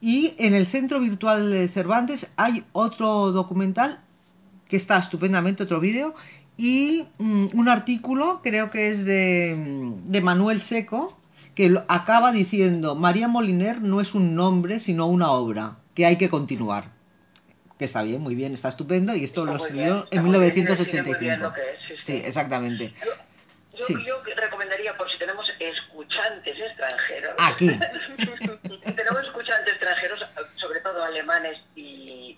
[0.00, 3.98] Y en el Centro Virtual de Cervantes hay otro documental
[4.66, 6.14] que está estupendamente otro vídeo,
[6.56, 11.17] y mm, un artículo, creo que es de, de Manuel Seco,
[11.58, 16.28] que acaba diciendo, María Moliner no es un nombre, sino una obra, que hay que
[16.28, 16.84] continuar.
[17.80, 21.52] Que está bien, muy bien, está estupendo, y esto lo escribió en 1985.
[22.06, 22.94] sí, exactamente.
[23.76, 27.34] Yo, recomendaría, por si tenemos escuchantes extranjeros.
[27.38, 27.66] Aquí.
[28.94, 30.20] tenemos escuchantes extranjeros,
[30.60, 32.36] sobre todo alemanes y,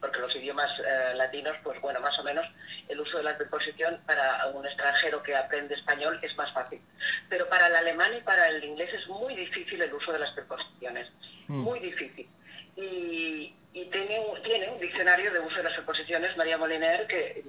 [0.00, 2.46] porque los idiomas eh, latinos, pues bueno, más o menos
[2.88, 6.80] el uso de la preposición para un extranjero que aprende español es más fácil.
[7.28, 10.32] Pero para el alemán y para el inglés es muy difícil el uso de las
[10.32, 11.08] preposiciones.
[11.48, 11.60] Mm.
[11.60, 12.28] Muy difícil.
[12.78, 13.54] Y,
[13.92, 17.44] tiene, un, tiene un diccionario de uso de las preposiciones, María Moliner, que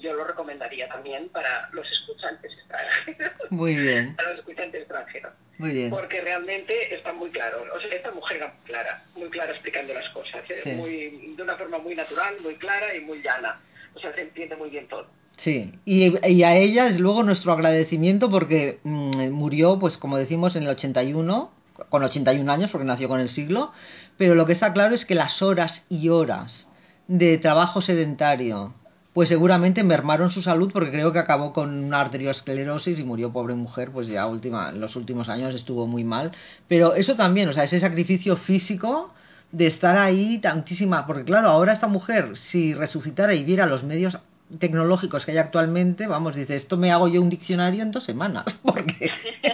[0.00, 3.50] yo lo recomendaría también para los escuchantes extranjeros.
[3.50, 4.14] Muy bien.
[4.16, 5.32] Para los escuchantes extranjeros.
[5.58, 5.90] Muy bien.
[5.90, 7.64] Porque realmente está muy claro.
[7.74, 10.42] O sea, esta mujer era muy clara, muy clara explicando las cosas.
[10.48, 10.74] ¿eh?
[10.74, 13.60] Muy, de una forma muy natural, muy clara y muy llana.
[13.94, 15.06] O sea, se entiende muy bien todo.
[15.38, 20.54] Sí, y, y, a ella es luego nuestro agradecimiento porque mm, murió, pues como decimos,
[20.54, 21.52] en el 81,
[21.88, 23.72] con 81 años, porque nació con el siglo,
[24.16, 26.70] pero lo que está claro es que las horas y horas
[27.08, 28.74] de trabajo sedentario,
[29.12, 33.54] pues seguramente mermaron su salud porque creo que acabó con una arteriosclerosis y murió pobre
[33.54, 36.32] mujer, pues ya última, en los últimos años estuvo muy mal.
[36.68, 39.12] Pero eso también, o sea, ese sacrificio físico
[39.52, 44.18] de estar ahí tantísima, porque claro, ahora esta mujer, si resucitara y viera los medios
[44.58, 48.44] tecnológicos que hay actualmente, vamos, dice, esto me hago yo un diccionario en dos semanas,
[48.62, 49.12] porque...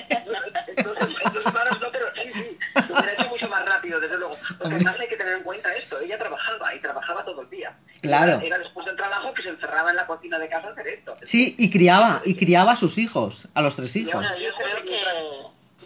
[0.76, 2.58] en dos semanas no, pero sí, sí,
[2.88, 4.34] lo hubiera hecho mucho más rápido, desde luego.
[4.60, 7.78] Porque además hay que tener en cuenta esto, ella trabajaba y trabajaba todo el día.
[8.02, 8.40] Claro.
[8.40, 11.16] Era, después del trabajo que se encerraba en la cocina de casa a hacer esto.
[11.24, 14.12] Sí, y criaba, y criaba a sus hijos, a los tres hijos.
[14.12, 15.00] Bueno, yo creo que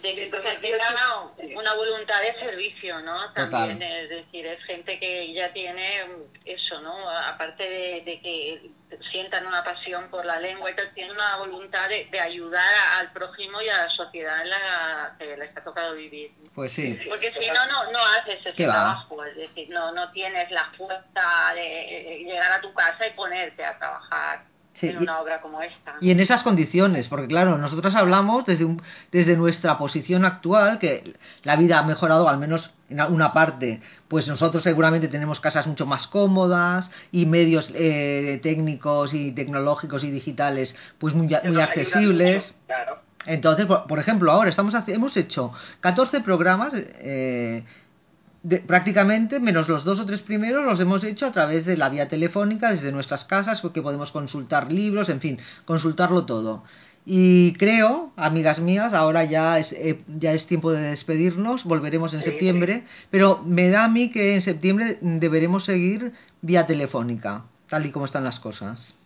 [0.04, 0.26] de que
[0.60, 3.32] tenga una, voluntad de servicio, ¿no?
[3.32, 6.04] También, es decir, es gente que ya tiene
[6.44, 7.08] eso, ¿no?
[7.08, 7.62] Aparte
[8.04, 8.70] de, que
[9.10, 13.62] sientan una pasión por la lengua y tal, tienen una voluntad de, ayudar al prójimo
[13.62, 16.32] y a la sociedad en la que les ha tocado vivir.
[16.54, 17.00] Pues sí.
[17.08, 21.54] Porque si no, no, no haces ese trabajo, es decir, no, no tienes la fuerza
[21.54, 25.94] de llegar a tu casa y ponerte a trabajar en una obra como esta.
[26.00, 31.14] Y en esas condiciones, porque claro, nosotros hablamos desde, un, desde nuestra posición actual, que
[31.42, 35.86] la vida ha mejorado al menos en una parte, pues nosotros seguramente tenemos casas mucho
[35.86, 42.54] más cómodas y medios eh, técnicos y tecnológicos y digitales pues muy, muy accesibles.
[43.26, 47.64] Entonces, por, ejemplo, ahora estamos hemos hecho 14 programas eh,
[48.66, 52.08] prácticamente, menos los dos o tres primeros, los hemos hecho a través de la vía
[52.08, 56.62] telefónica, desde nuestras casas, porque podemos consultar libros, en fin, consultarlo todo.
[57.06, 62.22] Y creo, amigas mías, ahora ya es, eh, ya es tiempo de despedirnos, volveremos en
[62.22, 67.90] septiembre, pero me da a mí que en septiembre deberemos seguir vía telefónica, tal y
[67.90, 68.96] como están las cosas.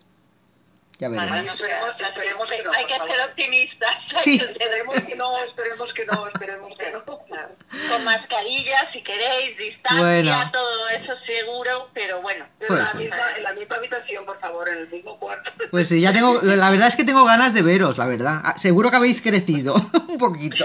[0.98, 1.54] Ya veremos.
[1.54, 3.96] esperemos, que no, hay que ser optimistas.
[4.24, 4.34] Sí.
[4.34, 7.04] Esperemos que no, esperemos que no, esperemos que no.
[7.88, 12.46] Con mascarillas, si queréis, distancia, todo eso seguro, pero bueno.
[12.58, 15.52] Pues, en, la misma, en la misma habitación, por favor, en el mismo cuarto.
[15.70, 18.40] Pues sí, ya tengo, la verdad es que tengo ganas de veros, la verdad.
[18.42, 19.74] Ah, seguro que habéis crecido
[20.08, 20.64] un poquito.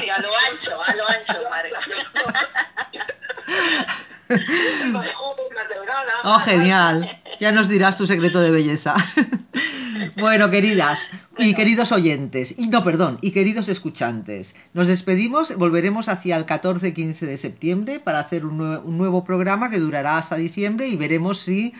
[0.00, 1.32] Sí, a lo ancho, a lo ancho,
[6.24, 7.20] Oh, genial.
[7.40, 8.94] Ya nos dirás tu secreto de belleza.
[10.16, 10.98] Bueno, queridas
[11.38, 17.20] y queridos oyentes, y no, perdón, y queridos escuchantes, nos despedimos, volveremos hacia el 14-15
[17.20, 21.72] de septiembre para hacer un, un nuevo programa que durará hasta diciembre y veremos si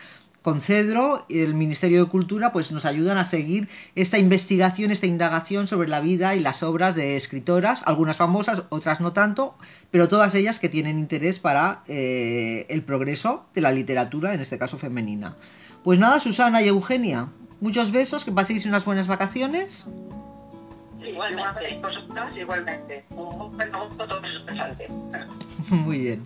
[0.43, 5.07] con Cedro y el Ministerio de Cultura pues nos ayudan a seguir esta investigación, esta
[5.07, 9.55] indagación sobre la vida y las obras de escritoras, algunas famosas, otras no tanto,
[9.89, 14.59] pero todas ellas que tienen interés para eh, el progreso de la literatura, en este
[14.59, 15.37] caso femenina.
[15.83, 17.29] Pues nada, Susana y Eugenia,
[17.61, 19.87] muchos besos, que paséis unas buenas vacaciones.
[21.01, 21.81] Igualmente,
[22.35, 23.05] igualmente.
[25.73, 26.23] Muy bien.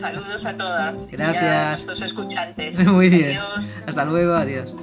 [0.00, 0.94] saludos a todas.
[1.10, 1.80] Gracias.
[1.80, 2.86] a escuchantes.
[2.86, 3.38] Muy bien.
[3.86, 4.74] Hasta luego, adiós.